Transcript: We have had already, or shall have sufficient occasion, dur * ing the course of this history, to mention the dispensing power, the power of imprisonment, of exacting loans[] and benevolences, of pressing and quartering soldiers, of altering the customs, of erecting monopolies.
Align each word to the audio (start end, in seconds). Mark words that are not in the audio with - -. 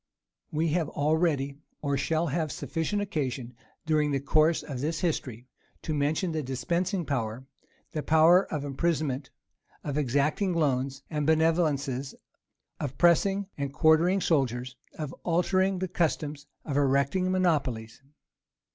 We 0.51 0.69
have 0.69 0.87
had 0.87 0.93
already, 0.93 1.59
or 1.83 1.95
shall 1.95 2.25
have 2.25 2.51
sufficient 2.51 3.03
occasion, 3.03 3.53
dur 3.85 4.01
* 4.01 4.01
ing 4.01 4.09
the 4.09 4.19
course 4.19 4.63
of 4.63 4.79
this 4.81 5.01
history, 5.01 5.45
to 5.83 5.93
mention 5.93 6.31
the 6.31 6.41
dispensing 6.41 7.05
power, 7.05 7.45
the 7.91 8.01
power 8.01 8.51
of 8.51 8.65
imprisonment, 8.65 9.29
of 9.83 9.99
exacting 9.99 10.55
loans[] 10.55 11.03
and 11.11 11.27
benevolences, 11.27 12.15
of 12.79 12.97
pressing 12.97 13.45
and 13.59 13.71
quartering 13.73 14.21
soldiers, 14.21 14.75
of 14.97 15.13
altering 15.21 15.77
the 15.77 15.87
customs, 15.87 16.47
of 16.65 16.77
erecting 16.77 17.31
monopolies. 17.31 18.01